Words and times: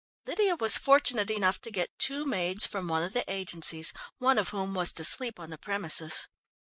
Lydia 0.25 0.55
was 0.55 0.79
fortunate 0.79 1.29
enough 1.29 1.61
to 1.61 1.69
get 1.69 1.95
two 1.99 2.25
maids 2.25 2.65
from 2.65 2.87
one 2.87 3.03
of 3.03 3.13
the 3.13 3.23
agencies, 3.31 3.93
one 4.17 4.39
of 4.39 4.49
whom 4.49 4.73
was 4.73 4.91
to 4.93 5.03
sleep 5.03 5.39
on 5.39 5.51
the 5.51 5.59
premises. 5.59 6.27